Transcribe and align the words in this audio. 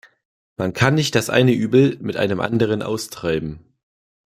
Man 0.57 0.73
kann 0.73 0.95
nicht 0.95 1.13
das 1.13 1.29
eine 1.29 1.53
Übel 1.53 1.99
mit 2.01 2.17
einem 2.17 2.39
anderen 2.39 2.81
austreiben. 2.81 3.59